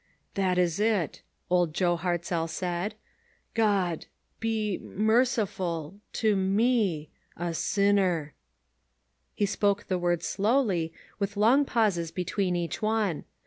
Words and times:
"That 0.33 0.57
is 0.57 0.79
it," 0.79 1.21
old 1.47 1.75
Joel 1.75 1.99
Hartzell 1.99 2.49
said; 2.49 2.95
"God— 3.53 4.07
be— 4.39 4.79
merciful— 4.81 5.99
to— 6.13 6.35
me— 6.35 7.11
a— 7.37 7.53
sinner." 7.69 8.33
He 9.35 9.45
spoke 9.45 9.85
the 9.85 9.99
words 9.99 10.25
slowly, 10.25 10.91
with 11.19 11.37
long 11.37 11.65
pauses 11.65 12.09
between 12.09 12.55
each 12.55 12.81
one. 12.81 13.25